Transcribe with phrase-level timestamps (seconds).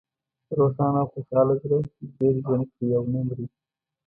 [0.57, 1.77] روښانه او خوشحاله زړه
[2.17, 3.45] ډېر ژوند کوي او نه مری.